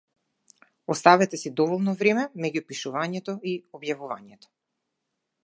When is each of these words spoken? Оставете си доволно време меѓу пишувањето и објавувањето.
Оставете 0.95 1.39
си 1.41 1.51
доволно 1.61 1.93
време 1.99 2.23
меѓу 2.47 2.65
пишувањето 2.73 3.37
и 3.53 3.55
објавувањето. 3.81 4.53